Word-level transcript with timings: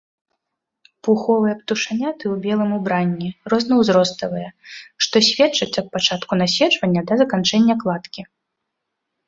Пуховыя 1.07 1.53
птушаняты 1.59 2.25
ў 2.33 2.39
белым 2.45 2.71
убранні, 2.77 3.29
рознаўзроставыя, 3.53 4.49
што 5.05 5.15
сведчыць 5.29 5.71
аб 5.85 5.95
пачатку 5.99 6.31
наседжвання 6.43 7.01
да 7.13 7.23
заканчэння 7.23 7.73
кладкі. 7.85 8.21